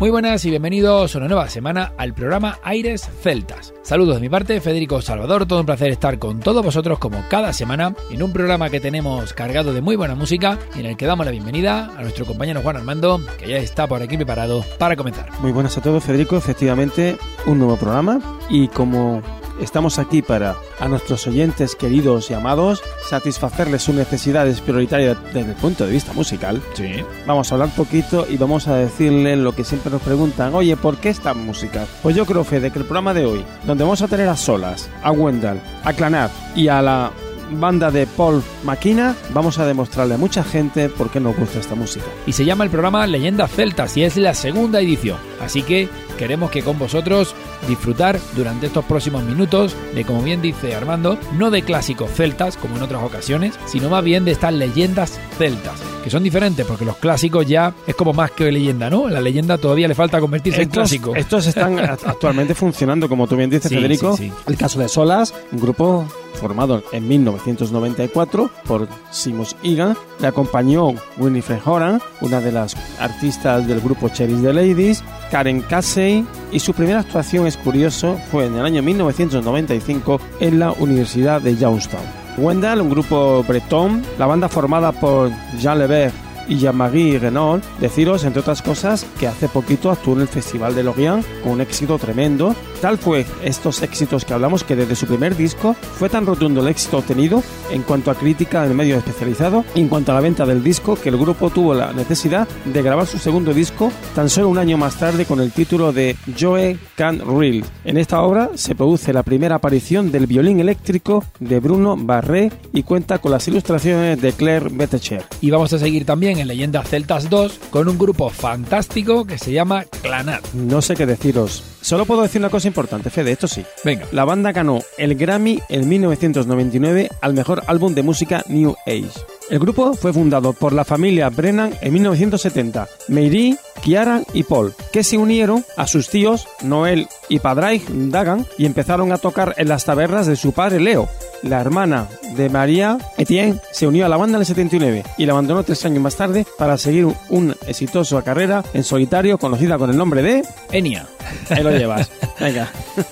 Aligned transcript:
Muy 0.00 0.08
buenas 0.08 0.42
y 0.46 0.50
bienvenidos 0.50 1.14
una 1.14 1.28
nueva 1.28 1.50
semana 1.50 1.92
al 1.98 2.14
programa 2.14 2.58
Aires 2.62 3.06
Celtas. 3.20 3.74
Saludos 3.82 4.14
de 4.14 4.22
mi 4.22 4.30
parte, 4.30 4.58
Federico 4.62 5.02
Salvador, 5.02 5.44
todo 5.44 5.60
un 5.60 5.66
placer 5.66 5.90
estar 5.90 6.18
con 6.18 6.40
todos 6.40 6.64
vosotros 6.64 6.98
como 6.98 7.22
cada 7.28 7.52
semana 7.52 7.94
en 8.10 8.22
un 8.22 8.32
programa 8.32 8.70
que 8.70 8.80
tenemos 8.80 9.34
cargado 9.34 9.74
de 9.74 9.82
muy 9.82 9.96
buena 9.96 10.14
música 10.14 10.58
y 10.74 10.80
en 10.80 10.86
el 10.86 10.96
que 10.96 11.04
damos 11.04 11.26
la 11.26 11.32
bienvenida 11.32 11.92
a 11.98 12.00
nuestro 12.00 12.24
compañero 12.24 12.62
Juan 12.62 12.78
Armando, 12.78 13.20
que 13.38 13.46
ya 13.46 13.58
está 13.58 13.86
por 13.86 14.00
aquí 14.00 14.16
preparado 14.16 14.64
para 14.78 14.96
comenzar. 14.96 15.28
Muy 15.42 15.52
buenas 15.52 15.76
a 15.76 15.82
todos, 15.82 16.02
Federico, 16.02 16.38
efectivamente 16.38 17.18
un 17.44 17.58
nuevo 17.58 17.76
programa 17.76 18.20
y 18.48 18.68
como 18.68 19.20
Estamos 19.60 19.98
aquí 19.98 20.22
para, 20.22 20.56
a 20.78 20.88
nuestros 20.88 21.26
oyentes 21.26 21.76
queridos 21.76 22.30
y 22.30 22.34
amados, 22.34 22.82
satisfacerles 23.08 23.82
sus 23.82 23.94
necesidades 23.94 24.60
prioritarias 24.60 25.18
desde 25.34 25.50
el 25.50 25.56
punto 25.56 25.86
de 25.86 25.92
vista 25.92 26.14
musical. 26.14 26.62
Sí. 26.72 27.04
Vamos 27.26 27.50
a 27.50 27.54
hablar 27.54 27.68
poquito 27.70 28.26
y 28.28 28.38
vamos 28.38 28.68
a 28.68 28.76
decirle 28.76 29.36
lo 29.36 29.54
que 29.54 29.64
siempre 29.64 29.90
nos 29.90 30.00
preguntan, 30.00 30.54
oye, 30.54 30.76
¿por 30.76 30.96
qué 30.96 31.10
esta 31.10 31.34
música? 31.34 31.86
Pues 32.02 32.16
yo 32.16 32.24
creo, 32.24 32.42
Fede, 32.42 32.70
que 32.70 32.78
el 32.78 32.86
programa 32.86 33.12
de 33.12 33.26
hoy, 33.26 33.44
donde 33.66 33.84
vamos 33.84 34.00
a 34.00 34.08
tener 34.08 34.28
a 34.28 34.36
Solas, 34.36 34.88
a 35.02 35.12
Wendell, 35.12 35.60
a 35.84 35.92
Clanat 35.92 36.30
y 36.56 36.68
a 36.68 36.80
la 36.80 37.12
banda 37.52 37.90
de 37.90 38.06
Paul 38.06 38.42
Maquina, 38.64 39.14
vamos 39.34 39.58
a 39.58 39.66
demostrarle 39.66 40.14
a 40.14 40.18
mucha 40.18 40.42
gente 40.42 40.88
por 40.88 41.10
qué 41.10 41.20
nos 41.20 41.36
gusta 41.36 41.58
esta 41.58 41.74
música. 41.74 42.06
Y 42.26 42.32
se 42.32 42.44
llama 42.44 42.64
el 42.64 42.70
programa 42.70 43.06
Leyendas 43.06 43.50
Celtas 43.50 43.96
y 43.96 44.04
es 44.04 44.16
la 44.16 44.34
segunda 44.34 44.80
edición. 44.80 45.18
Así 45.40 45.62
que 45.62 45.88
queremos 46.20 46.50
que 46.50 46.62
con 46.62 46.78
vosotros 46.78 47.34
disfrutar 47.66 48.20
durante 48.36 48.66
estos 48.66 48.84
próximos 48.84 49.24
minutos 49.24 49.74
de, 49.94 50.04
como 50.04 50.22
bien 50.22 50.42
dice 50.42 50.74
Armando, 50.74 51.16
no 51.38 51.50
de 51.50 51.62
clásicos 51.62 52.10
celtas 52.10 52.58
como 52.58 52.76
en 52.76 52.82
otras 52.82 53.02
ocasiones, 53.02 53.58
sino 53.64 53.88
más 53.88 54.04
bien 54.04 54.26
de 54.26 54.32
estas 54.32 54.52
leyendas 54.52 55.18
celtas, 55.38 55.80
que 56.04 56.10
son 56.10 56.22
diferentes 56.22 56.66
porque 56.66 56.84
los 56.84 56.98
clásicos 56.98 57.46
ya 57.46 57.72
es 57.86 57.94
como 57.94 58.12
más 58.12 58.32
que 58.32 58.52
leyenda, 58.52 58.90
¿no? 58.90 59.08
La 59.08 59.22
leyenda 59.22 59.56
todavía 59.56 59.88
le 59.88 59.94
falta 59.94 60.20
convertirse 60.20 60.60
en 60.60 60.68
clásico. 60.68 61.16
Estos 61.16 61.46
están 61.46 61.78
actualmente 62.04 62.54
funcionando, 62.54 63.08
como 63.08 63.26
tú 63.26 63.36
bien 63.36 63.48
dices, 63.48 63.72
Federico. 63.72 64.14
El 64.46 64.58
caso 64.58 64.78
de 64.78 64.90
Solas, 64.90 65.32
un 65.52 65.58
grupo 65.58 66.04
formado 66.34 66.82
en 66.92 67.08
1994 67.08 68.50
por 68.66 68.88
Simos 69.10 69.56
Igan, 69.62 69.96
le 70.20 70.26
acompañó 70.26 70.92
Winifred 71.16 71.60
Horan, 71.64 72.02
una 72.20 72.42
de 72.42 72.52
las 72.52 72.76
artistas 72.98 73.66
del 73.66 73.80
grupo 73.80 74.10
Cherries 74.10 74.42
the 74.42 74.52
Ladies, 74.52 75.02
Karen 75.30 75.62
Casey, 75.62 76.26
y 76.52 76.58
su 76.58 76.74
primera 76.74 77.00
actuación, 77.00 77.46
es 77.46 77.56
curioso, 77.56 78.18
fue 78.30 78.46
en 78.46 78.56
el 78.56 78.64
año 78.64 78.82
1995 78.82 80.20
en 80.40 80.58
la 80.58 80.72
Universidad 80.72 81.40
de 81.40 81.56
Youngstown. 81.56 82.02
Wendell, 82.36 82.80
un 82.80 82.90
grupo 82.90 83.44
bretón, 83.46 84.02
la 84.18 84.26
banda 84.26 84.48
formada 84.48 84.92
por 84.92 85.30
Jean 85.58 85.78
Levert 85.78 86.14
y 86.50 86.58
Jean-Marie 86.58 87.18
Renault, 87.18 87.64
deciros, 87.78 88.24
entre 88.24 88.40
otras 88.40 88.60
cosas, 88.60 89.06
que 89.18 89.28
hace 89.28 89.48
poquito 89.48 89.90
actuó 89.90 90.14
en 90.14 90.22
el 90.22 90.28
Festival 90.28 90.74
de 90.74 90.82
Lorient 90.82 91.24
con 91.42 91.52
un 91.52 91.60
éxito 91.62 91.96
tremendo. 91.96 92.54
Tal 92.82 92.98
fue 92.98 93.24
estos 93.44 93.82
éxitos 93.82 94.24
que 94.24 94.34
hablamos 94.34 94.64
que 94.64 94.76
desde 94.76 94.96
su 94.96 95.06
primer 95.06 95.36
disco 95.36 95.74
fue 95.74 96.08
tan 96.08 96.26
rotundo 96.26 96.60
el 96.60 96.68
éxito 96.68 96.98
obtenido 96.98 97.42
en 97.70 97.82
cuanto 97.82 98.10
a 98.10 98.14
crítica 98.14 98.66
en 98.66 98.74
medio 98.74 98.96
especializado 98.96 99.64
y 99.74 99.80
en 99.80 99.88
cuanto 99.88 100.12
a 100.12 100.16
la 100.16 100.20
venta 100.20 100.44
del 100.44 100.64
disco 100.64 100.96
que 100.96 101.10
el 101.10 101.18
grupo 101.18 101.50
tuvo 101.50 101.72
la 101.72 101.92
necesidad 101.92 102.48
de 102.64 102.82
grabar 102.82 103.06
su 103.06 103.18
segundo 103.18 103.54
disco 103.54 103.92
tan 104.14 104.28
solo 104.28 104.48
un 104.48 104.58
año 104.58 104.76
más 104.76 104.98
tarde 104.98 105.26
con 105.26 105.40
el 105.40 105.52
título 105.52 105.92
de 105.92 106.16
Joe 106.38 106.78
Can 106.96 107.20
Reel. 107.38 107.64
En 107.84 107.96
esta 107.96 108.22
obra 108.22 108.50
se 108.54 108.74
produce 108.74 109.12
la 109.12 109.22
primera 109.22 109.56
aparición 109.56 110.10
del 110.10 110.26
violín 110.26 110.58
eléctrico 110.58 111.24
de 111.38 111.60
Bruno 111.60 111.96
Barré 111.96 112.50
y 112.72 112.82
cuenta 112.82 113.18
con 113.18 113.30
las 113.30 113.46
ilustraciones 113.46 114.20
de 114.20 114.32
Claire 114.32 114.68
Bettecher. 114.70 115.24
Y 115.40 115.50
vamos 115.50 115.72
a 115.72 115.78
seguir 115.78 116.04
también 116.04 116.39
en 116.40 116.48
Leyendas 116.48 116.88
Celtas 116.88 117.30
2 117.30 117.60
con 117.70 117.88
un 117.88 117.98
grupo 117.98 118.30
fantástico 118.30 119.24
que 119.24 119.38
se 119.38 119.52
llama 119.52 119.84
Clanat. 120.02 120.44
No 120.52 120.82
sé 120.82 120.96
qué 120.96 121.06
deciros. 121.06 121.62
Solo 121.80 122.04
puedo 122.04 122.22
decir 122.22 122.40
una 122.40 122.50
cosa 122.50 122.68
importante, 122.68 123.10
Fede, 123.10 123.32
esto 123.32 123.48
sí. 123.48 123.64
Venga. 123.84 124.06
La 124.12 124.24
banda 124.24 124.52
ganó 124.52 124.80
el 124.98 125.14
Grammy 125.14 125.60
en 125.68 125.88
1999 125.88 127.08
al 127.20 127.34
mejor 127.34 127.62
álbum 127.66 127.94
de 127.94 128.02
música 128.02 128.44
New 128.48 128.76
Age. 128.86 129.10
El 129.50 129.58
grupo 129.58 129.94
fue 129.94 130.12
fundado 130.12 130.52
por 130.52 130.72
la 130.72 130.84
familia 130.84 131.28
Brennan 131.28 131.74
en 131.80 131.92
1970, 131.92 132.86
Mary, 133.08 133.58
Kiara 133.82 134.22
y 134.32 134.44
Paul, 134.44 134.74
que 134.92 135.02
se 135.02 135.18
unieron 135.18 135.64
a 135.76 135.88
sus 135.88 136.08
tíos 136.08 136.46
Noel 136.62 137.08
y 137.28 137.40
Padraig 137.40 137.82
Dagan 137.88 138.46
y 138.58 138.66
empezaron 138.66 139.10
a 139.10 139.18
tocar 139.18 139.54
en 139.56 139.68
las 139.68 139.84
tabernas 139.84 140.28
de 140.28 140.36
su 140.36 140.52
padre 140.52 140.78
Leo. 140.78 141.08
La 141.42 141.60
hermana 141.60 142.06
de 142.36 142.48
María 142.48 142.98
Etienne 143.16 143.58
se 143.72 143.88
unió 143.88 144.06
a 144.06 144.08
la 144.08 144.18
banda 144.18 144.36
en 144.36 144.42
el 144.42 144.46
79 144.46 145.02
y 145.18 145.26
la 145.26 145.32
abandonó 145.32 145.64
tres 145.64 145.84
años 145.84 146.02
más 146.02 146.14
tarde 146.14 146.46
para 146.56 146.78
seguir 146.78 147.08
una 147.28 147.56
exitosa 147.66 148.22
carrera 148.22 148.62
en 148.72 148.84
solitario 148.84 149.38
conocida 149.38 149.78
con 149.78 149.90
el 149.90 149.96
nombre 149.96 150.22
de 150.22 150.44
Enya. 150.70 151.06
Ahí 151.48 151.62
lo 151.70 151.78
llevas. 151.78 152.10
Venga. 152.40 152.70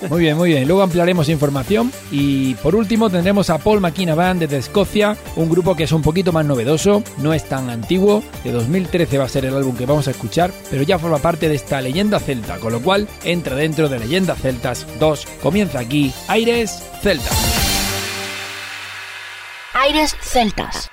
Muy 0.08 0.20
bien, 0.20 0.36
muy 0.36 0.50
bien. 0.50 0.66
Luego 0.66 0.82
ampliaremos 0.82 1.28
información 1.28 1.92
y 2.10 2.54
por 2.56 2.74
último 2.74 3.10
tendremos 3.10 3.50
a 3.50 3.58
Paul 3.58 3.80
McKenna 3.80 4.14
Band 4.14 4.40
desde 4.40 4.58
Escocia, 4.58 5.16
un 5.36 5.50
grupo 5.50 5.76
que 5.76 5.84
es 5.84 5.92
un 5.92 6.02
poquito 6.02 6.32
más 6.32 6.44
novedoso, 6.44 7.02
no 7.18 7.34
es 7.34 7.44
tan 7.44 7.70
antiguo, 7.70 8.22
de 8.44 8.52
2013 8.52 9.18
va 9.18 9.24
a 9.24 9.28
ser 9.28 9.44
el 9.44 9.54
álbum 9.54 9.76
que 9.76 9.86
vamos 9.86 10.08
a 10.08 10.12
escuchar, 10.12 10.50
pero 10.70 10.82
ya 10.82 10.98
forma 10.98 11.18
parte 11.18 11.48
de 11.48 11.54
esta 11.54 11.80
leyenda 11.80 12.20
celta, 12.20 12.58
con 12.58 12.72
lo 12.72 12.80
cual 12.80 13.08
entra 13.24 13.56
dentro 13.56 13.88
de 13.88 13.98
Leyendas 13.98 14.40
Celtas 14.40 14.86
2. 14.98 15.26
Comienza 15.42 15.80
aquí 15.80 16.12
Aires 16.28 16.82
Celtas. 17.02 17.58
Aires 19.74 20.16
Celtas. 20.20 20.90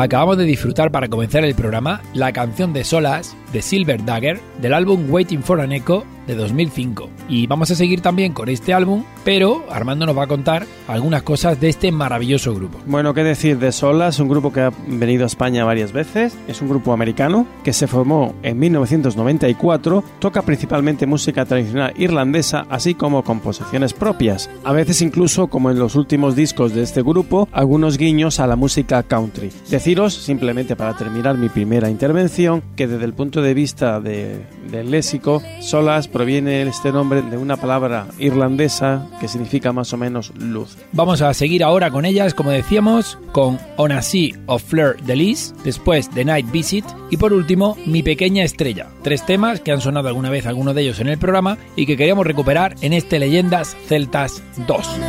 Acabamos 0.00 0.38
de 0.38 0.44
disfrutar 0.44 0.90
para 0.90 1.08
comenzar 1.08 1.44
el 1.44 1.54
programa 1.54 2.00
la 2.14 2.32
canción 2.32 2.72
de 2.72 2.84
Solas 2.84 3.36
de 3.52 3.60
Silver 3.60 4.02
Dagger 4.02 4.40
del 4.62 4.72
álbum 4.72 5.10
Waiting 5.10 5.42
for 5.42 5.60
an 5.60 5.72
Echo 5.72 6.06
de 6.30 6.36
2005. 6.36 7.08
Y 7.28 7.46
vamos 7.46 7.70
a 7.70 7.74
seguir 7.74 8.00
también 8.00 8.32
con 8.32 8.48
este 8.48 8.72
álbum, 8.72 9.04
pero 9.24 9.64
Armando 9.70 10.06
nos 10.06 10.16
va 10.16 10.24
a 10.24 10.26
contar 10.28 10.66
algunas 10.88 11.22
cosas 11.22 11.60
de 11.60 11.68
este 11.68 11.90
maravilloso 11.92 12.54
grupo. 12.54 12.78
Bueno, 12.86 13.14
qué 13.14 13.22
decir 13.24 13.58
de 13.58 13.72
Solas, 13.72 14.18
un 14.20 14.28
grupo 14.28 14.52
que 14.52 14.60
ha 14.60 14.72
venido 14.86 15.24
a 15.24 15.26
España 15.26 15.64
varias 15.64 15.92
veces, 15.92 16.36
es 16.48 16.62
un 16.62 16.68
grupo 16.68 16.92
americano 16.92 17.46
que 17.64 17.72
se 17.72 17.86
formó 17.86 18.34
en 18.42 18.58
1994, 18.58 20.04
toca 20.18 20.42
principalmente 20.42 21.06
música 21.06 21.44
tradicional 21.44 21.92
irlandesa, 21.96 22.66
así 22.70 22.94
como 22.94 23.22
composiciones 23.24 23.92
propias, 23.92 24.48
a 24.64 24.72
veces 24.72 25.02
incluso 25.02 25.48
como 25.48 25.70
en 25.70 25.78
los 25.78 25.94
últimos 25.96 26.36
discos 26.36 26.74
de 26.74 26.82
este 26.82 27.02
grupo, 27.02 27.48
algunos 27.52 27.98
guiños 27.98 28.40
a 28.40 28.46
la 28.46 28.56
música 28.56 29.02
country. 29.02 29.50
Deciros, 29.68 30.14
simplemente 30.14 30.76
para 30.76 30.96
terminar 30.96 31.36
mi 31.38 31.48
primera 31.48 31.90
intervención, 31.90 32.62
que 32.76 32.86
desde 32.86 33.04
el 33.04 33.14
punto 33.14 33.42
de 33.42 33.54
vista 33.54 34.00
de- 34.00 34.44
del 34.70 34.90
léxico, 34.90 35.42
Solas 35.60 36.08
proviene 36.20 36.60
este 36.68 36.92
nombre 36.92 37.22
de 37.22 37.38
una 37.38 37.56
palabra 37.56 38.06
irlandesa 38.18 39.06
que 39.20 39.26
significa 39.26 39.72
más 39.72 39.90
o 39.94 39.96
menos 39.96 40.34
luz. 40.36 40.76
Vamos 40.92 41.22
a 41.22 41.32
seguir 41.32 41.64
ahora 41.64 41.90
con 41.90 42.04
ellas, 42.04 42.34
como 42.34 42.50
decíamos, 42.50 43.16
con 43.32 43.58
On 43.78 43.90
a 43.90 44.02
Sea 44.02 44.38
of 44.44 44.62
Fleur 44.62 45.00
de 45.00 45.16
Lis, 45.16 45.54
después 45.64 46.10
The 46.10 46.26
Night 46.26 46.50
Visit 46.50 46.84
y 47.08 47.16
por 47.16 47.32
último 47.32 47.74
Mi 47.86 48.02
Pequeña 48.02 48.44
Estrella. 48.44 48.88
Tres 49.02 49.24
temas 49.24 49.60
que 49.60 49.72
han 49.72 49.80
sonado 49.80 50.08
alguna 50.08 50.28
vez 50.28 50.44
algunos 50.44 50.74
de 50.74 50.82
ellos 50.82 51.00
en 51.00 51.08
el 51.08 51.16
programa 51.16 51.56
y 51.74 51.86
que 51.86 51.96
queríamos 51.96 52.26
recuperar 52.26 52.74
en 52.82 52.92
este 52.92 53.18
Leyendas 53.18 53.74
Celtas 53.88 54.42
2. 54.66 55.00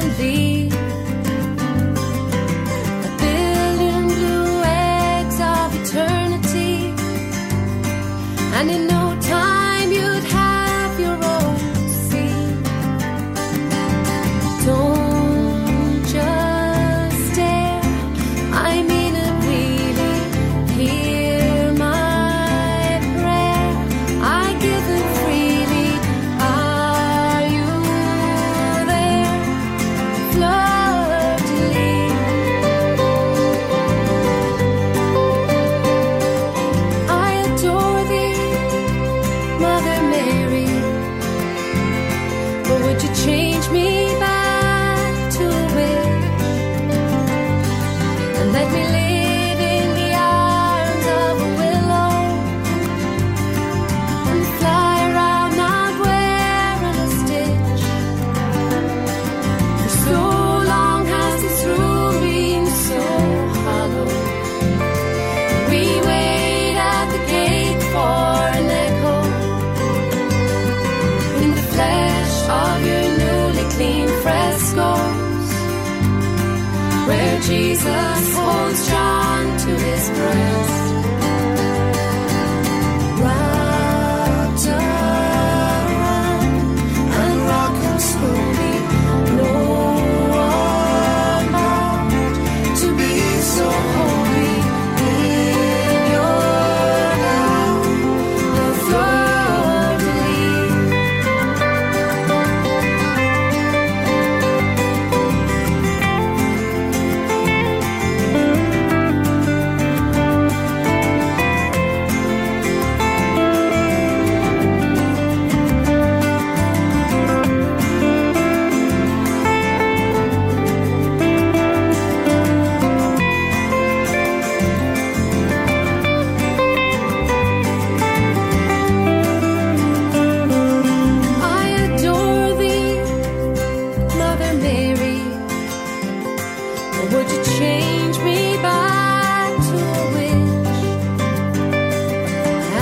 and 8.61 8.69
leave 8.69 8.90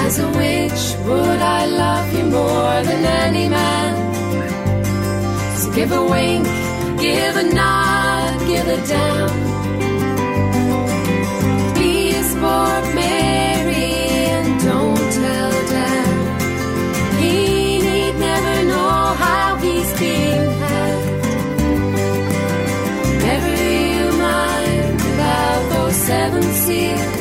as 0.10 0.18
a 0.18 0.30
witch, 0.40 0.84
would 1.06 1.42
I 1.60 1.66
love 1.68 2.08
you 2.18 2.26
more 2.40 2.78
than 2.90 3.02
any 3.26 3.48
man? 3.48 3.94
So 5.60 5.72
give 5.78 5.92
a 5.92 6.04
wink, 6.14 6.46
give 7.06 7.36
a 7.44 7.46
nod, 7.62 8.34
give 8.52 8.68
a 8.78 8.80
down. 8.96 9.32
Be 11.78 11.92
a 12.22 12.24
sport, 12.32 12.86
Mary, 13.00 13.92
and 14.34 14.50
don't 14.70 15.06
tell 15.20 15.52
Dan. 15.74 16.12
He 17.22 17.36
need 17.88 18.16
never 18.30 18.56
know 18.72 18.98
how 19.26 19.48
he's 19.64 19.92
been 20.00 20.50
had. 20.64 21.00
Never 23.28 23.56
you 23.94 24.06
mind 24.28 25.00
about 25.14 25.62
those 25.74 25.98
seven 26.10 26.44
seals. 26.64 27.20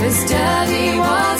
This 0.00 0.18
daddy 0.30 0.98
was. 0.98 1.37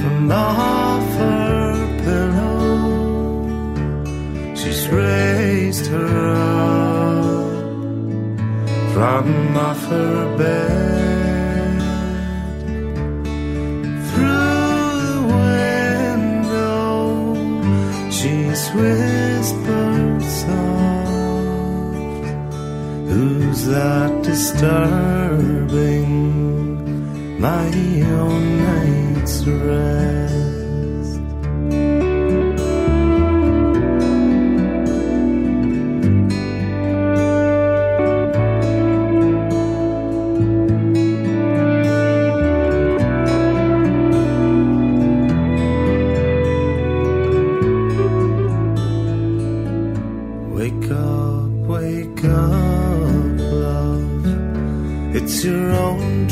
from 0.00 0.32
off 0.32 1.08
her 1.22 1.72
pillow. 2.02 2.80
She's 4.56 4.88
raised 4.88 5.86
her 5.86 6.34
up 6.34 7.62
from 8.92 9.56
off 9.56 9.84
her 9.86 10.36
bed 10.36 10.91
whispered 18.82 20.22
soft. 20.22 21.92
Who's 23.10 23.60
that 23.66 24.12
disturbing 24.24 26.10
my 27.40 27.68
own 28.20 28.42
night's 28.66 29.36
rest 29.46 30.21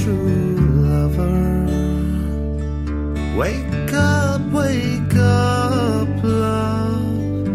true 0.03 0.57
lover. 0.89 1.67
Wake 3.37 3.93
up, 3.93 4.41
wake 4.51 5.15
up, 5.17 6.09
love, 6.23 7.47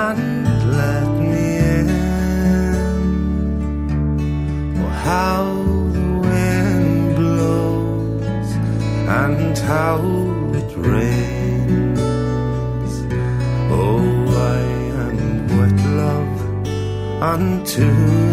and 0.00 0.44
let 0.76 1.08
me 1.30 1.58
in. 1.78 1.88
Oh, 4.82 4.88
how 5.06 5.44
the 5.96 6.06
wind 6.26 7.14
blows 7.14 8.50
and 9.22 9.56
how 9.58 10.00
it 10.60 10.70
rains. 10.76 12.10
Oh, 13.70 14.02
I 14.54 14.60
am 15.04 15.18
wet, 15.56 15.80
love, 16.02 16.36
until. 17.34 18.25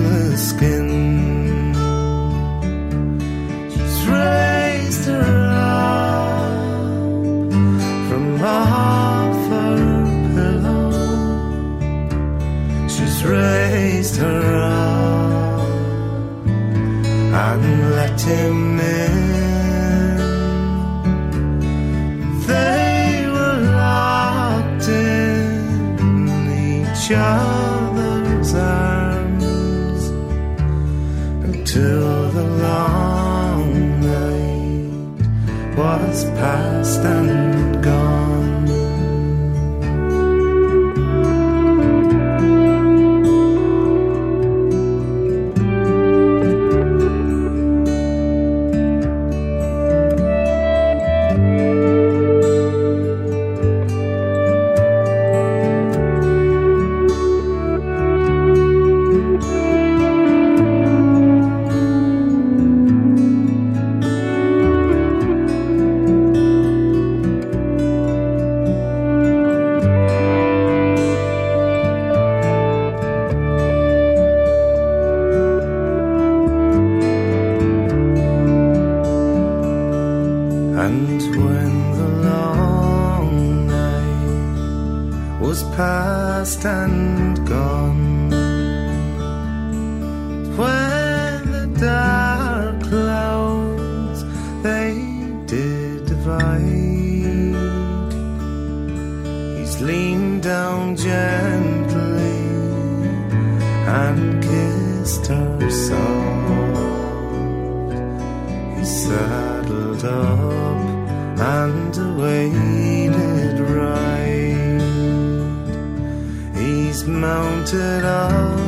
mounted 117.54 118.04
up 118.04 118.60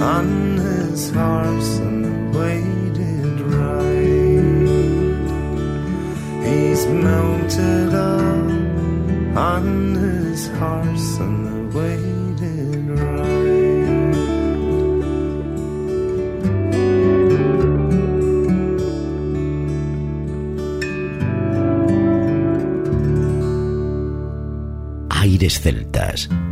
on 0.00 0.56
his 0.58 1.10
horse 1.10 1.78
and 1.78 2.34
waited 2.34 3.40
right. 3.40 4.46
He's 6.46 6.86
mounted 6.86 7.94
up 7.94 9.36
on 9.36 9.94
his 9.94 10.46
horse 10.58 11.18
and 11.18 11.74
waited 11.74 12.88
right. 12.90 13.26
celtas. 25.66 26.45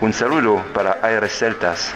Un 0.00 0.12
saludo 0.12 0.64
para 0.72 0.98
Aires 1.02 1.32
Celtas. 1.38 1.94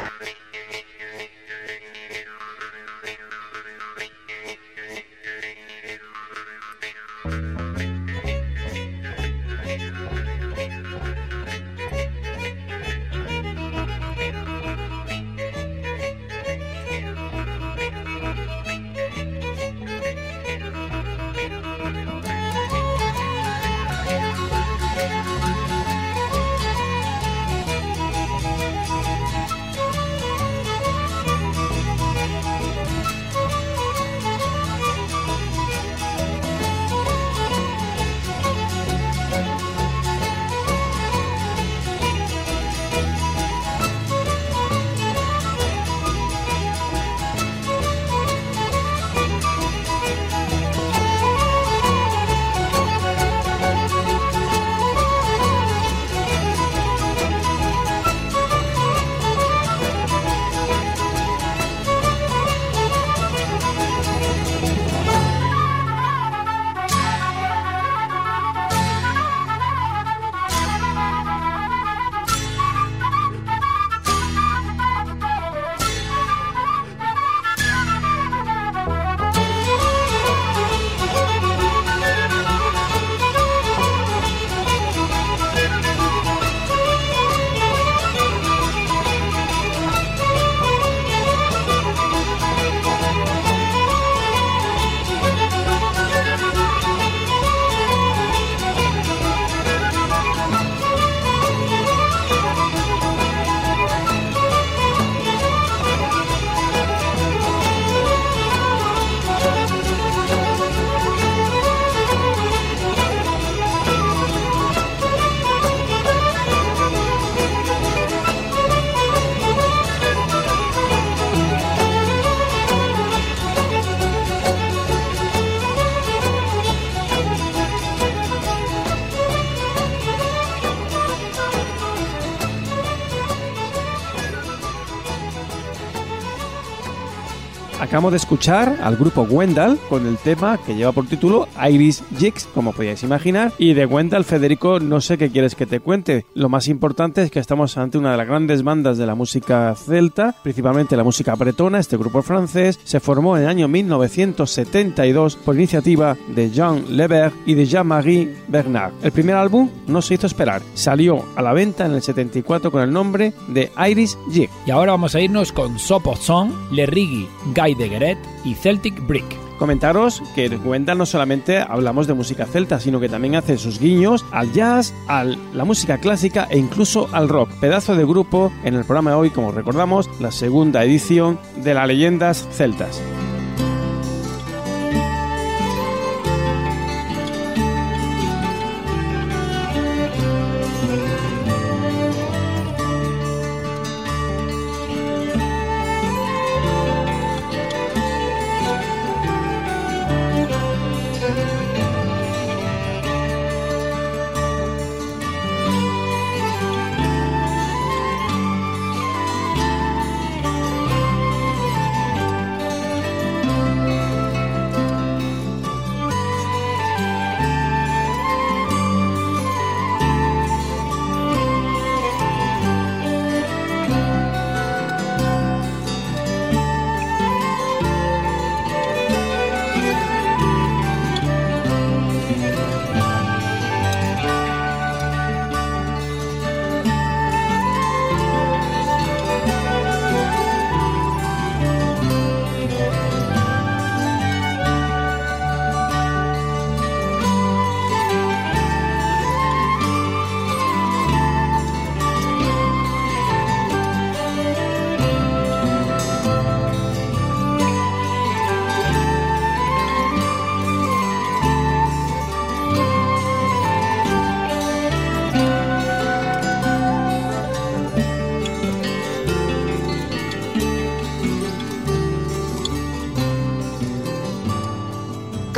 Acabamos 137.95 138.11
de 138.11 138.17
escuchar 138.17 138.81
al 138.83 138.97
grupo 138.97 139.23
Wendell 139.23 139.79
con 139.89 140.05
el 140.09 140.17
tema 140.17 140.59
que 140.59 140.75
lleva 140.75 140.91
por 140.91 141.07
título 141.07 141.47
Iris 141.71 142.03
Jigs, 142.19 142.49
como 142.53 142.73
podíais 142.73 143.05
imaginar. 143.05 143.53
Y 143.57 143.75
de 143.75 143.87
Wendell, 143.87 144.25
Federico, 144.25 144.81
no 144.81 145.01
sé 145.01 145.17
qué 145.17 145.31
quieres 145.31 145.55
que 145.55 145.65
te 145.65 145.79
cuente. 145.79 146.27
Lo 146.35 146.49
más 146.49 146.67
importante 146.67 147.23
es 147.23 147.31
que 147.31 147.39
estamos 147.39 147.79
ante 147.79 147.97
una 147.97 148.11
de 148.11 148.17
las 148.17 148.27
grandes 148.27 148.65
bandas 148.65 148.99
de 148.99 149.07
la 149.07 149.15
música 149.15 149.73
celta, 149.77 150.35
principalmente 150.43 150.97
la 150.97 151.05
música 151.05 151.37
bretona. 151.37 151.79
Este 151.79 151.97
grupo 151.97 152.21
francés 152.23 152.81
se 152.83 152.99
formó 152.99 153.37
en 153.37 153.45
el 153.45 153.49
año 153.49 153.69
1972 153.69 155.37
por 155.37 155.55
iniciativa 155.55 156.17
de 156.35 156.51
Jean 156.51 156.97
Leber 156.97 157.31
y 157.47 157.55
de 157.55 157.65
Jean-Marie 157.65 158.35
Bernard. 158.49 158.93
El 159.05 159.13
primer 159.13 159.37
álbum 159.37 159.71
no 159.87 160.03
se 160.03 160.15
hizo 160.15 160.27
esperar, 160.27 160.63
salió 160.75 161.25
a 161.37 161.43
la 161.43 161.53
venta 161.53 161.87
en 161.87 161.93
el 161.93 162.03
74 162.03 162.73
con 162.73 162.83
el 162.83 162.93
nombre 162.93 163.35
de 163.47 163.71
Iris 163.89 164.19
Jig. 164.33 164.51
Y 164.67 164.73
ahora 164.73 164.91
vamos 164.91 165.15
a 165.15 165.21
irnos 165.21 165.53
con 165.53 165.79
Sopo 165.79 166.17
Song, 166.17 166.51
Le 166.73 166.87
Rigi, 166.87 167.29
Guy 167.55 167.84
de 167.89 168.17
y 168.45 168.55
Celtic 168.55 169.07
Brick. 169.07 169.25
Comentaros 169.59 170.23
que 170.35 170.47
en 170.47 170.67
Wendell 170.67 170.99
no 170.99 171.07
solamente 171.07 171.59
hablamos 171.59 172.07
de 172.07 172.15
música 172.15 172.47
celta, 172.47 172.81
sino 172.81 172.99
que 172.99 173.09
también 173.09 173.37
hace 173.37 173.57
sus 173.57 173.79
guiños 173.79 174.25
al 174.33 174.53
jazz, 174.53 174.93
a 175.07 175.25
la 175.25 175.65
música 175.65 175.99
clásica 175.99 176.49
e 176.51 176.59
incluso 176.59 177.09
al 177.13 177.29
rock. 177.29 177.51
Pedazo 177.61 177.95
de 177.95 178.05
grupo 178.05 178.53
en 178.65 178.75
el 178.75 178.85
programa 178.85 179.11
de 179.11 179.17
hoy, 179.17 179.31
como 179.31 179.53
recordamos, 179.53 180.11
la 180.21 180.33
segunda 180.33 180.83
edición 180.85 181.39
de 181.63 181.75
las 181.75 181.87
leyendas 181.87 182.49
celtas. 182.51 183.01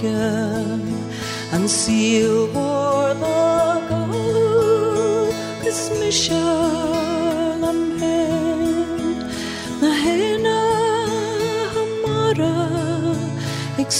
Zion 0.00 0.80
and 1.52 1.68
for 1.68 3.12
the 3.22 3.82
gold 3.88 5.34
this 5.62 5.90
mission 6.00 7.64
amen 7.70 9.28
na 9.82 9.90
hena 10.04 10.56
hamara 11.74 12.56
ek 13.82 13.90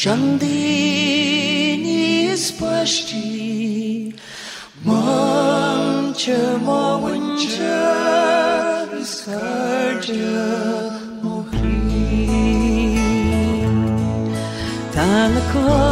Shandi 0.00 1.82
Nispashti 1.82 3.26
Mancha 4.86 6.40
Mawincha 6.66 7.80
Viskarja 8.92 10.38
Mohri. 11.22 11.82
Tanakwa 14.94 15.87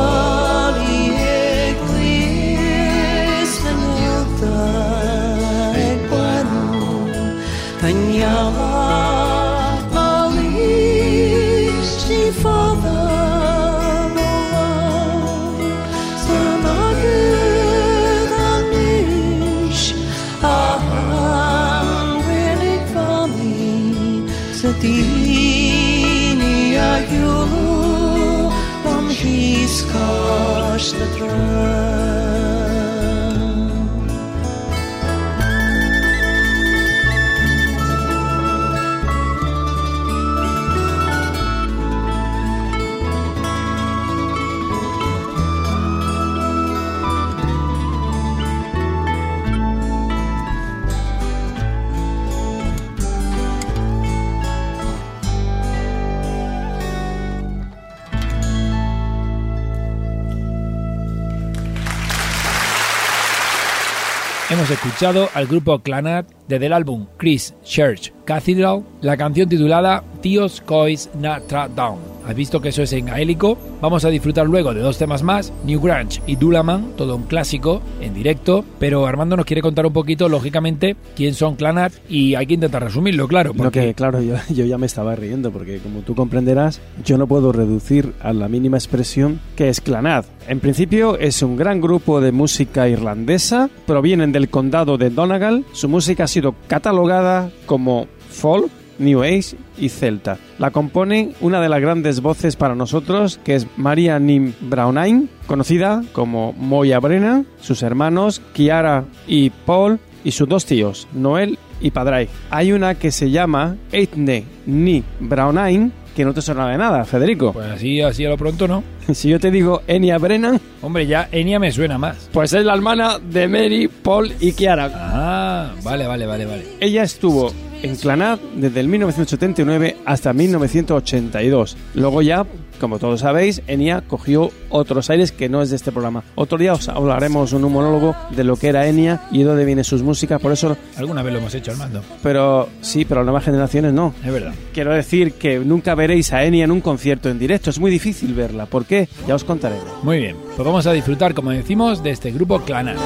escuchado 64.97 65.28
al 65.34 65.47
grupo 65.47 65.78
Clanat 65.80 66.26
desde 66.49 66.66
el 66.66 66.72
álbum 66.72 67.07
Chris 67.18 67.55
Church 67.62 68.14
Cathedral, 68.24 68.82
la 69.03 69.18
canción 69.18 69.47
titulada 69.47 70.03
Dios 70.22 70.62
Cois 70.62 71.11
Natra 71.14 71.68
Down. 71.68 72.15
Has 72.27 72.35
visto 72.35 72.61
que 72.61 72.70
eso 72.70 72.83
es 72.83 72.93
en 72.93 73.07
gaélico. 73.07 73.57
Vamos 73.81 74.05
a 74.05 74.11
disfrutar 74.11 74.47
luego 74.47 74.74
de 74.74 74.81
dos 74.81 74.99
temas 74.99 75.22
más, 75.22 75.53
New 75.64 75.81
Grange 75.81 76.20
y 76.27 76.35
Dulaman, 76.35 76.93
todo 76.97 77.14
un 77.14 77.22
clásico 77.22 77.83
en 78.01 78.14
directo. 78.14 78.64
Pero 78.81 79.07
Armando 79.07 79.37
nos 79.37 79.47
quiere 79.47 79.62
contar 79.62 79.87
un 79.87 79.93
poquito, 79.93 80.29
lógicamente, 80.29 80.97
quién 81.14 81.35
son 81.35 81.55
Clanat 81.55 81.93
y 82.09 82.35
hay 82.35 82.47
que 82.47 82.55
intentar 82.55 82.83
resumirlo, 82.83 83.29
claro. 83.29 83.53
Lo 83.55 83.70
que, 83.70 83.95
claro, 83.95 84.20
yo, 84.20 84.35
yo 84.55 84.64
ya 84.64 84.77
me 84.77 84.87
estaba 84.87 85.14
riendo 85.14 85.53
porque, 85.53 85.79
como 85.79 86.01
tú 86.01 86.14
comprenderás, 86.16 86.81
yo 87.05 87.16
no 87.16 87.29
puedo 87.29 87.53
reducir 87.53 88.12
a 88.20 88.33
la 88.33 88.49
mínima 88.49 88.77
expresión 88.77 89.41
que 89.55 89.68
es 89.68 89.81
Clanat. 89.81 90.27
En 90.49 90.59
principio 90.59 91.18
es 91.18 91.43
un 91.43 91.57
gran 91.57 91.81
grupo 91.81 92.20
de 92.20 92.33
música 92.33 92.89
irlandesa, 92.89 93.70
provienen 93.87 94.33
del 94.33 94.49
condado 94.49 94.99
de 94.99 95.11
Donegal. 95.11 95.64
Su 95.72 95.89
música 95.89 96.24
ha 96.24 96.29
sido 96.29 96.55
catalogada 96.66 97.51
como 97.66 98.07
folk, 98.31 98.70
New 98.99 99.22
Age 99.22 99.57
y 99.79 99.89
Celta. 99.89 100.39
La 100.59 100.70
componen 100.70 101.35
una 101.41 101.61
de 101.61 101.68
las 101.68 101.81
grandes 101.81 102.20
voces 102.20 102.57
para 102.57 102.74
nosotros, 102.74 103.39
que 103.45 103.55
es 103.55 103.66
Maria 103.77 104.18
Nim 104.18 104.53
Brownain, 104.61 105.29
conocida 105.47 106.03
como 106.12 106.53
Moya 106.55 107.01
Brennan, 107.01 107.47
sus 107.61 107.83
hermanos 107.83 108.41
Kiara 108.53 109.05
y 109.27 109.51
Paul 109.51 109.99
y 110.24 110.33
sus 110.33 110.49
dos 110.49 110.64
tíos, 110.66 111.07
Noel 111.12 111.59
y 111.81 111.91
Padray. 111.91 112.29
Hay 112.51 112.72
una 112.72 112.95
que 112.95 113.11
se 113.12 113.31
llama 113.31 113.77
Eitne 113.93 114.45
Ni 114.66 115.05
Brownain, 115.20 115.93
que 116.16 116.24
no 116.24 116.33
te 116.33 116.41
suena 116.41 116.66
de 116.68 116.79
nada, 116.79 117.05
Federico. 117.05 117.53
Pues 117.53 117.66
así, 117.70 118.01
así 118.01 118.24
a 118.24 118.31
lo 118.31 118.39
pronto 118.39 118.66
no. 118.66 118.83
Si 119.12 119.29
yo 119.29 119.39
te 119.39 119.51
digo 119.51 119.83
Enya 119.87 120.16
Brennan, 120.18 120.59
Hombre, 120.83 121.07
ya 121.07 121.29
Enya 121.31 121.59
me 121.59 121.70
suena 121.70 121.99
más. 121.99 122.29
pues 122.33 122.53
es 122.55 122.64
la 122.64 122.74
hermana 122.74 123.18
de 123.18 123.47
Mary, 123.47 123.89
Paul 123.89 124.33
y 124.41 124.53
Kiara. 124.53 124.91
Ah, 124.95 125.72
vale, 125.85 126.07
vale, 126.07 126.27
vale, 126.27 126.47
vale. 126.47 126.64
Ella 126.81 127.03
estuvo 127.03 127.53
en 127.83 127.97
Clanad 127.97 128.39
desde 128.55 128.81
el 128.81 128.89
1979 128.89 129.97
hasta 130.05 130.33
1982. 130.33 131.77
Luego 131.95 132.22
ya, 132.22 132.47
como 132.81 132.99
todos 132.99 133.20
sabéis, 133.20 133.62
Enya 133.66 134.03
cogió 134.03 134.51
otros 134.68 135.11
aires 135.11 135.33
que 135.33 135.49
no 135.49 135.62
es 135.62 135.70
de 135.70 135.77
este 135.77 135.93
programa. 135.93 136.24
Otro 136.35 136.59
día 136.59 136.72
os 136.72 136.89
hablaremos 136.89 137.53
en 137.53 137.64
un 137.64 137.72
monólogo 137.72 138.14
de 138.31 138.45
lo 138.45 138.57
que 138.57 138.68
era 138.68 138.87
Enya 138.87 139.22
y 139.31 139.39
de 139.39 139.45
dónde 139.45 139.64
viene 139.64 139.85
sus 139.85 140.03
músicas, 140.03 140.41
por 140.41 140.53
eso... 140.53 140.77
Alguna 140.97 141.22
vez 141.22 141.33
lo 141.33 141.39
hemos 141.41 141.55
hecho, 141.55 141.72
Armando. 141.72 142.03
Pero 142.22 142.68
sí, 142.81 143.05
pero 143.05 143.20
las 143.20 143.27
nuevas 143.27 143.45
generaciones 143.45 143.93
no. 143.93 144.14
Es 144.24 144.33
verdad. 144.33 144.55
Quiero 144.72 144.93
decir 144.93 145.33
que 145.35 145.59
nunca 145.59 145.95
veréis 145.95 146.33
a 146.33 146.45
Enya 146.45 146.64
en 146.64 146.70
un 146.70 146.81
concierto 146.81 147.29
en 147.29 147.39
directo. 147.39 147.70
Es 147.70 147.79
muy 147.79 147.91
difícil 147.91 148.35
verla. 148.35 148.66
¿Por 148.66 148.85
qué? 148.85 149.09
Ya 149.27 149.35
os 149.35 149.45
contaré. 149.45 149.77
Muy 150.03 150.18
bien, 150.18 150.37
pues 150.55 150.66
vamos 150.66 150.87
a 150.87 150.93
disfrutar, 150.93 151.35
como 151.35 151.51
decimos, 151.51 152.03
de 152.03 152.11
este 152.11 152.31
grupo 152.31 152.61
Clanat. 152.61 152.97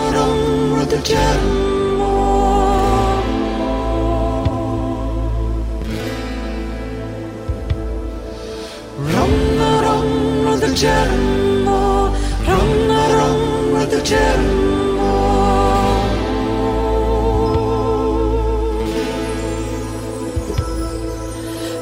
With 13.72 13.90
the 13.90 14.00
Jeremo. 14.00 15.12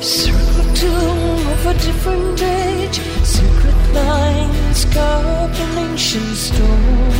Circle 0.03 0.75
tomb 0.75 1.47
of 1.55 1.67
a 1.67 1.75
different 1.75 2.43
age, 2.43 2.99
secret 3.23 3.81
lines 3.95 4.85
carved 4.87 5.61
ancient 5.77 6.37
stone. 6.37 7.15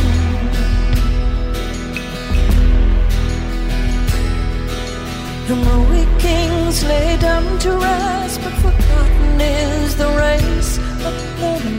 The 5.47 5.55
Maui 5.55 6.05
kings 6.19 6.83
lay 6.83 7.17
down 7.17 7.57
to 7.59 7.71
rest, 7.77 8.41
but 8.43 8.53
forgotten 8.63 9.08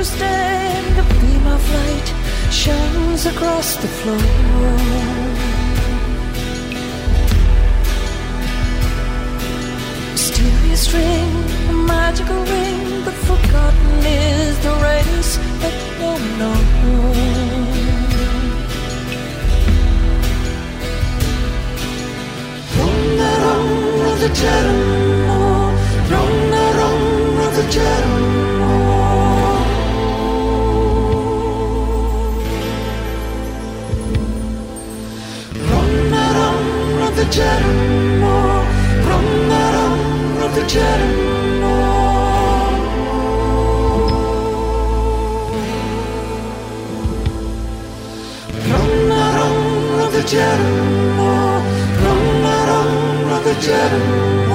a 0.00 0.02
winter's 0.02 0.18
day 0.18 0.72
and 0.78 0.98
a 0.98 1.02
beam 1.20 1.46
of 1.46 1.62
light 1.74 2.08
shines 2.50 3.26
across 3.26 3.76
the 3.76 3.88
floor. 3.88 4.16
Mysterious 10.12 10.94
ring, 10.94 11.32
a 11.68 11.72
magical 11.72 12.42
ring, 12.44 13.04
but 13.04 13.14
forgotten 13.14 14.06
is 14.06 14.58
the 14.60 14.74
race 14.88 15.36
that 15.62 15.76
one 16.00 16.26
knows. 16.38 17.16
From 22.74 22.94
the 23.20 23.32
run 23.42 23.66
of 24.10 24.16
the 24.20 24.30
Jeremo, 24.40 25.40
from 26.08 26.30
the 26.54 26.66
run 26.78 27.46
of 27.46 27.52
the 27.56 27.62
Jeremo. 27.74 28.29
ജന്മോ 37.34 38.36
ബ്രഹ്മരം 39.02 39.94
ജന്മോ 40.72 41.74
ബ്രഹ്മരം 48.60 49.56
ജന്മോ 50.32 51.30
ബ്രഹ്മരം 51.96 52.90
ജന്മോ 53.64 54.49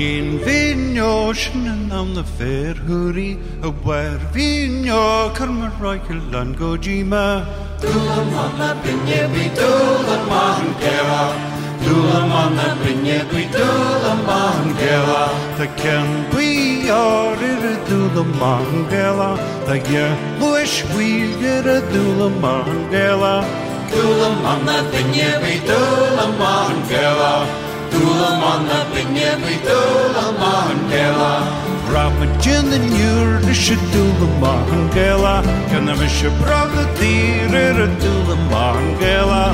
Nin 0.01 0.39
vinyoshnan 0.45 1.93
am 1.93 2.15
the 2.15 2.25
fair 2.25 2.73
huri, 2.87 3.33
a 3.63 3.71
where 3.85 4.23
vinyo 4.35 5.03
karmaroikil 5.39 6.23
lan 6.33 6.55
gojima. 6.61 7.25
Dulam 7.83 8.33
on 8.45 8.53
na 8.61 8.71
pinye 8.83 9.21
bi 9.35 9.45
dulam 9.61 10.25
mahan 10.31 10.73
kera. 10.83 11.23
Dulam 11.85 12.33
on 12.41 12.57
na 12.57 12.69
pinye 12.81 13.21
bi 13.31 13.45
dulam 13.59 14.25
mahan 14.31 14.69
The 14.81 14.97
Ta 15.59 15.67
ken 15.77 16.09
bi 16.33 16.49
yarir 16.89 17.65
a 17.73 17.77
dulam 17.89 18.31
mahan 18.41 18.83
kera. 18.93 19.31
Ta 19.67 19.75
yer 19.93 20.13
luish 20.41 20.79
we 20.97 21.09
yer 21.45 21.67
a 21.77 21.81
dulam 21.93 22.41
mahan 22.41 22.85
kera. 22.93 23.35
Dulam 23.93 24.45
on 24.53 24.65
na 24.65 24.79
pinye 24.93 25.33
bi 25.43 25.57
dulam 25.73 26.39
mahan 26.45 26.81
kera. 26.93 27.70
Tulamanda 27.93 28.79
Pinyemi 28.93 29.57
Tulamangela. 29.67 31.33
Ramachinda 31.93 32.79
Nyurnisha 32.79 33.77
Tulamangela. 33.93 35.43
Kanamisha 35.71 36.31
Pravatira 36.41 37.87
Tulamangela. 38.03 39.45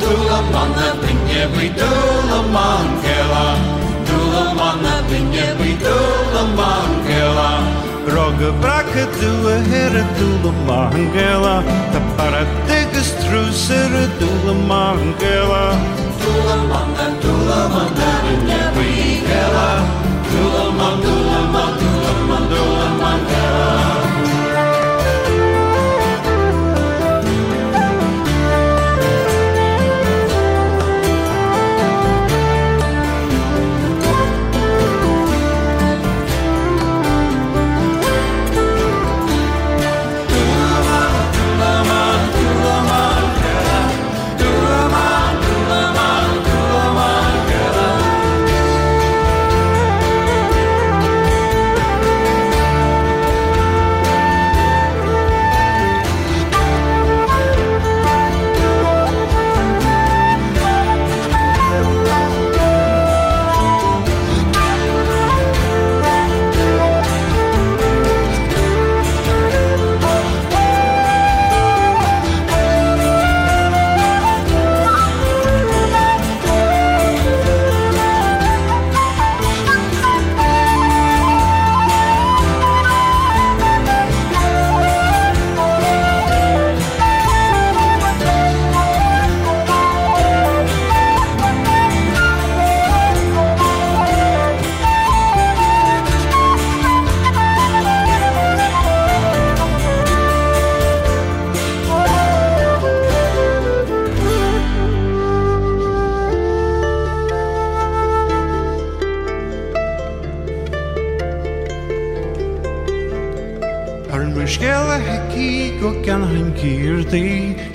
Tulamanda 0.00 0.88
Pinyemi 1.02 1.68
Tulamangela. 1.80 3.44
Tulamanda 4.06 4.94
Pinyemi 5.08 5.72
Tulamangela. 5.84 7.50
Roga 8.14 8.50
braka 8.60 9.04
tua 9.18 9.54
hera 9.70 10.02
Tulamangela 10.16 11.62
Tapara 11.92 12.42
digas 12.66 13.10
trusera 13.22 14.04
Tulamangela. 14.18 15.64
Tulamangela. 16.20 16.89
Pula 17.50 17.68
mandando 17.68 18.44
minha 18.44 18.70
briguela 18.70 19.84
Pula 20.30 20.70
mandando 20.70 21.29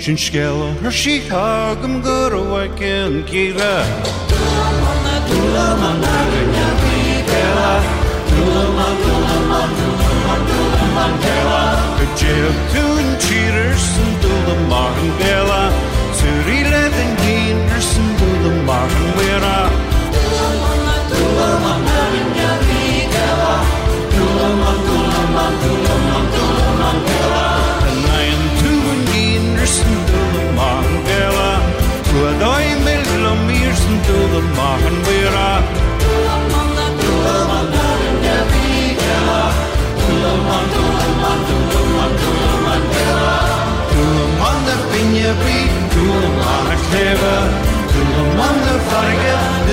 Chinchgella, 0.06 0.72
her 0.82 0.92
she 0.92 1.18
hug, 1.18 1.78
I'm 1.82 2.00
good, 2.00 2.32
oh, 2.32 2.54
I 2.54 2.68
can 2.68 3.26
get 3.26 3.60
up. 3.60 4.25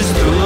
is 0.04 0.12
through. 0.12 0.43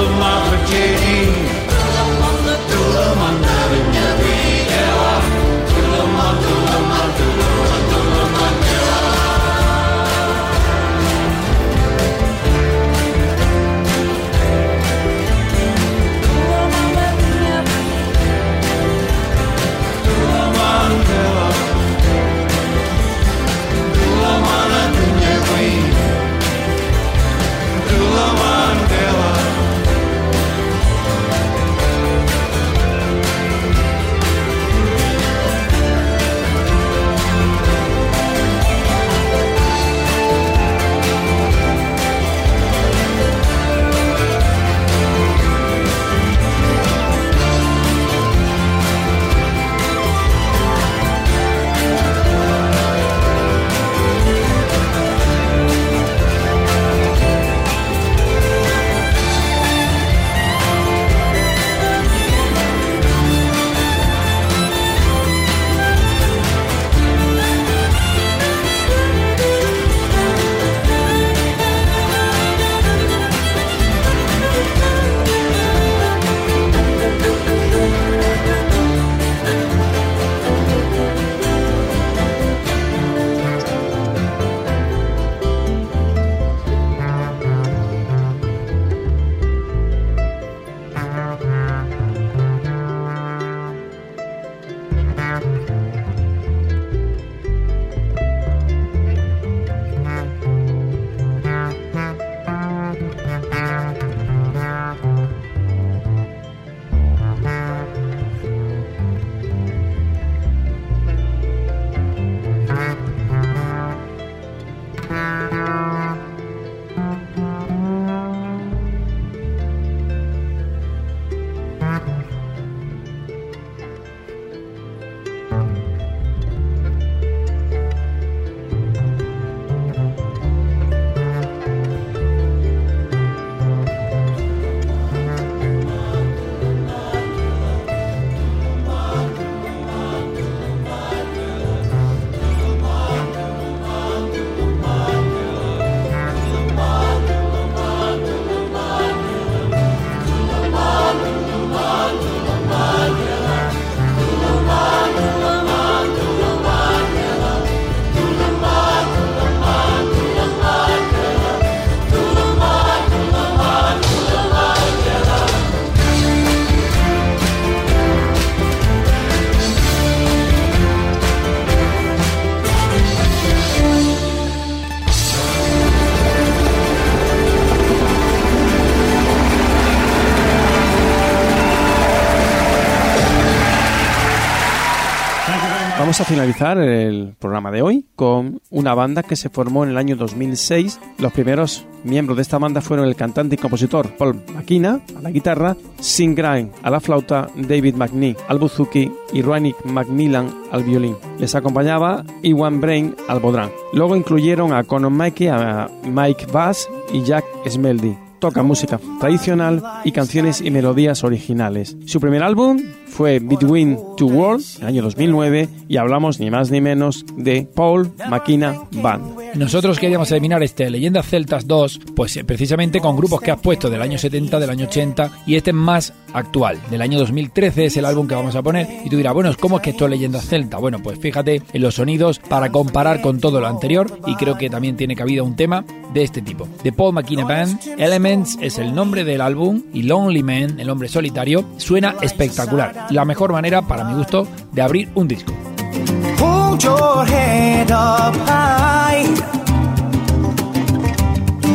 Vamos 186.18 186.30
a 186.32 186.34
finalizar 186.34 186.78
el 186.78 187.36
programa 187.38 187.70
de 187.70 187.80
hoy 187.80 188.04
con 188.16 188.60
una 188.70 188.92
banda 188.92 189.22
que 189.22 189.36
se 189.36 189.50
formó 189.50 189.84
en 189.84 189.90
el 189.90 189.98
año 189.98 190.16
2006. 190.16 190.98
Los 191.18 191.32
primeros 191.32 191.86
miembros 192.02 192.36
de 192.36 192.42
esta 192.42 192.58
banda 192.58 192.80
fueron 192.80 193.06
el 193.06 193.14
cantante 193.14 193.54
y 193.54 193.58
compositor 193.58 194.16
Paul 194.16 194.42
McKenna 194.52 195.00
a 195.16 195.22
la 195.22 195.30
guitarra, 195.30 195.76
Sin 196.00 196.34
Grind 196.34 196.72
a 196.82 196.90
la 196.90 196.98
flauta, 196.98 197.46
David 197.54 197.94
McNee 197.94 198.36
al 198.48 198.58
buzuki 198.58 199.12
y 199.32 199.42
Roanick 199.42 199.84
Macmillan 199.84 200.52
al 200.72 200.82
violín. 200.82 201.16
Les 201.38 201.54
acompañaba 201.54 202.24
Iwan 202.42 202.80
Brain 202.80 203.14
al 203.28 203.38
bodrán. 203.38 203.70
Luego 203.92 204.16
incluyeron 204.16 204.72
a 204.72 204.82
Conor 204.82 205.12
Mikey, 205.12 205.46
a 205.46 205.88
Mike 206.02 206.46
Bass 206.50 206.90
y 207.12 207.22
Jack 207.22 207.44
Smeldy 207.64 208.16
toca 208.38 208.62
música 208.62 209.00
tradicional 209.20 209.82
y 210.04 210.12
canciones 210.12 210.60
y 210.60 210.70
melodías 210.70 211.24
originales. 211.24 211.96
Su 212.06 212.20
primer 212.20 212.42
álbum 212.42 212.80
fue 213.10 213.38
Between 213.40 213.98
Two 214.16 214.28
Worlds, 214.28 214.82
año 214.82 215.02
2009, 215.02 215.68
y 215.88 215.96
hablamos 215.96 216.38
ni 216.40 216.50
más 216.50 216.70
ni 216.70 216.80
menos 216.80 217.24
de 217.36 217.66
Paul 217.74 218.12
McKenna 218.28 218.74
Band. 218.92 219.54
Nosotros 219.54 219.98
queríamos 219.98 220.28
terminar 220.28 220.62
este 220.62 220.90
Leyendas 220.90 221.26
Celtas 221.26 221.66
2, 221.66 222.00
pues 222.14 222.36
eh, 222.36 222.44
precisamente 222.44 223.00
con 223.00 223.16
grupos 223.16 223.40
que 223.40 223.50
has 223.50 223.60
puesto 223.60 223.90
del 223.90 224.02
año 224.02 224.18
70, 224.18 224.60
del 224.60 224.70
año 224.70 224.86
80, 224.86 225.30
y 225.46 225.56
este 225.56 225.70
es 225.70 225.76
más 225.76 226.12
actual, 226.32 226.78
del 226.90 227.00
año 227.00 227.18
2013 227.18 227.86
es 227.86 227.96
el 227.96 228.04
álbum 228.04 228.28
que 228.28 228.34
vamos 228.34 228.54
a 228.54 228.62
poner, 228.62 228.86
y 229.04 229.08
tú 229.08 229.16
dirás, 229.16 229.34
bueno, 229.34 229.50
¿cómo 229.58 229.76
es 229.76 229.82
que 229.82 229.90
esto 229.90 230.04
es 230.04 230.10
Leyendas 230.10 230.46
Celta? 230.46 230.78
Bueno, 230.78 231.00
pues 231.02 231.18
fíjate 231.18 231.62
en 231.72 231.82
los 231.82 231.94
sonidos 231.94 232.38
para 232.38 232.70
comparar 232.70 233.20
con 233.20 233.40
todo 233.40 233.60
lo 233.60 233.66
anterior, 233.66 234.20
y 234.26 234.34
creo 234.36 234.56
que 234.58 234.70
también 234.70 234.96
tiene 234.96 235.16
cabida 235.16 235.42
un 235.42 235.56
tema 235.56 235.84
de 236.12 236.22
este 236.22 236.42
tipo. 236.42 236.68
De 236.82 236.92
Paul 236.92 237.14
McKenna 237.14 237.44
Band, 237.44 237.80
Elements 237.98 238.58
es 238.60 238.78
el 238.78 238.94
nombre 238.94 239.24
del 239.24 239.40
álbum, 239.40 239.82
y 239.92 240.02
Lonely 240.02 240.42
Man, 240.42 240.80
el 240.80 240.90
hombre 240.90 241.08
solitario, 241.08 241.64
suena 241.78 242.16
espectacular. 242.20 242.97
La 243.10 243.24
mejor 243.24 243.52
manera, 243.52 243.82
para 243.82 244.04
mi 244.04 244.14
gusto, 244.14 244.46
de 244.72 244.82
abrir 244.82 245.10
un 245.14 245.28
disco. 245.28 245.52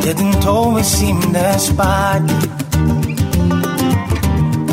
Didn't 0.04 0.46
always 0.46 0.86
seem 0.86 1.18
this 1.32 1.70
bad. 1.72 2.28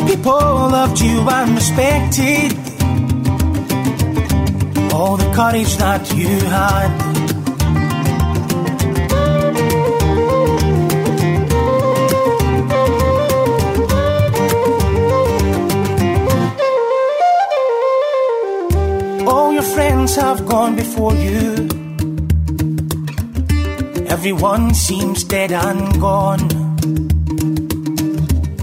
People 0.09 0.33
loved 0.33 1.01
you 1.01 1.21
and 1.21 1.55
respected 1.55 2.53
all 4.93 5.17
the 5.17 5.31
courage 5.33 5.77
that 5.77 6.13
you 6.17 6.27
had. 6.51 7.20
Your 19.61 19.75
friends 19.75 20.17
have 20.17 20.47
gone 20.47 20.75
before 20.75 21.15
you. 21.15 21.69
Everyone 24.09 24.73
seems 24.73 25.23
dead 25.23 25.53
and 25.53 26.01
gone. 26.01 26.49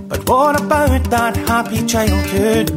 But 0.07 0.27
what 0.27 0.59
about 0.59 1.03
that 1.11 1.37
happy 1.37 1.85
childhood 1.85 2.69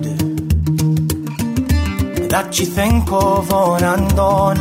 that 2.31 2.59
you 2.59 2.67
think 2.67 3.11
of 3.11 3.53
on 3.53 3.83
and 3.85 4.19
on? 4.19 4.57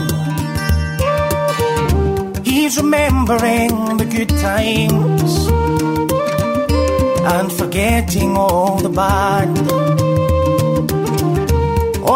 He's 2.45 2.77
remembering 2.77 3.97
the 3.97 4.05
good 4.05 4.29
times 4.29 5.47
and 7.35 7.51
forgetting 7.51 8.37
all 8.37 8.77
the 8.77 8.89
bad. 8.89 9.98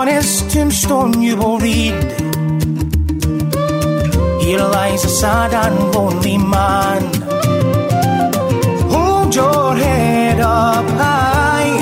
On 0.03 0.09
his 0.09 0.41
tombstone 0.53 1.21
you 1.21 1.37
will 1.37 1.59
read. 1.59 1.93
Here 4.43 4.59
lies 4.59 5.05
a 5.05 5.07
sad 5.07 5.53
and 5.53 5.95
lonely 5.95 6.37
man. 6.37 7.03
Hold 8.91 9.33
your 9.33 9.73
head 9.77 10.41
up 10.41 10.85
high. 10.99 11.75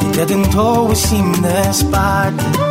It 0.00 0.26
didn't 0.26 0.56
always 0.56 1.00
seem 1.00 1.32
this 1.42 1.82
bad 1.82 2.63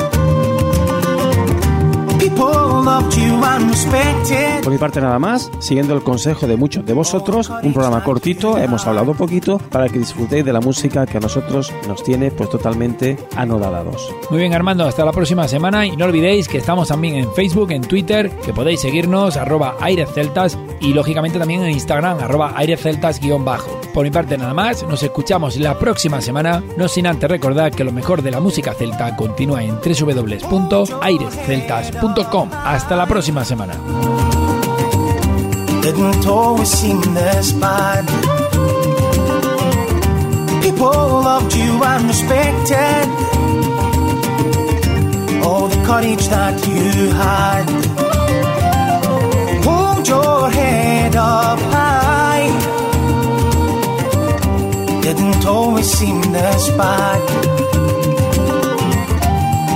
Por 4.64 4.72
mi 4.72 4.78
parte 4.78 5.02
nada 5.02 5.20
más, 5.20 5.52
siguiendo 5.60 5.94
el 5.94 6.04
consejo 6.04 6.48
de 6.48 6.56
muchos 6.56 6.86
de 6.86 6.94
vosotros, 6.94 7.52
un 7.64 7.74
programa 7.74 8.02
cortito, 8.04 8.58
hemos 8.58 8.88
hablado 8.88 9.14
poquito, 9.14 9.58
para 9.58 9.90
que 9.90 10.00
disfrutéis 10.00 10.46
de 10.46 10.54
la 10.54 10.62
música 10.62 11.06
que 11.06 11.18
a 11.18 11.20
nosotros 11.20 11.74
nos 11.88 12.02
tiene 12.04 12.32
pues 12.32 12.50
totalmente 12.50 13.18
anodadados. 13.36 14.10
Muy 14.30 14.40
bien 14.40 14.54
Armando, 14.54 14.86
hasta 14.86 15.04
la 15.04 15.12
próxima 15.12 15.46
semana 15.48 15.86
y 15.86 15.98
no 15.98 16.06
olvidéis 16.06 16.48
que 16.48 16.60
estamos 16.60 16.88
también 16.88 17.16
en 17.16 17.34
Facebook, 17.34 17.72
en 17.72 17.82
Twitter, 17.82 18.32
que 18.46 18.54
podéis 18.54 18.80
seguirnos 18.82 19.36
arroba 19.36 19.76
airesceltas 19.82 20.58
y 20.80 20.94
lógicamente 20.94 21.40
también 21.40 21.64
en 21.64 21.72
Instagram 21.72 22.20
arroba 22.20 22.54
airesceltas 22.56 23.20
guion 23.20 23.44
bajo. 23.44 23.82
Por 23.94 24.06
mi 24.06 24.12
parte 24.12 24.38
nada 24.38 24.54
más, 24.54 24.88
nos 24.88 25.04
escuchamos 25.04 25.58
la 25.58 25.78
próxima 25.78 26.22
semana, 26.22 26.64
no 26.78 26.88
sin 26.88 27.06
antes 27.06 27.30
recordar 27.30 27.74
que 27.74 27.84
lo 27.84 27.92
mejor 27.92 28.22
de 28.22 28.32
la 28.32 28.40
música 28.40 28.74
celta 28.74 29.18
continúa 29.18 29.62
en 29.64 29.76
www.airesceltas.com. 29.76 32.13
Hasta 32.64 32.96
la 32.96 33.06
próxima 33.06 33.44
semana. 33.44 33.74
didn't 35.84 36.26
always 36.26 36.70
seem 36.70 37.02
this 37.14 37.52
bad. 37.52 38.06
People 40.64 41.24
loved 41.30 41.54
you 41.54 41.84
and 41.84 42.08
respected 42.08 43.06
all 45.44 45.68
the 45.68 45.82
courage 45.86 46.26
that 46.30 46.56
you 46.68 47.10
had. 47.10 47.66
Hold 49.66 50.08
your 50.08 50.50
head 50.50 51.16
up 51.18 51.60
high. 51.60 52.48
Didn't 55.02 55.46
always 55.46 55.92
seem 55.92 56.22
this 56.32 56.70
bad. 56.78 57.93